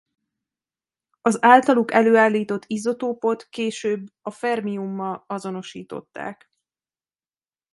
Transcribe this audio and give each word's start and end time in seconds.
Az 1.21 1.43
általuk 1.43 1.93
előállított 1.93 2.63
izotópot 2.67 3.43
később 3.49 4.05
a 4.21 4.31
Fm-mal 4.31 5.23
azonosították. 5.27 6.49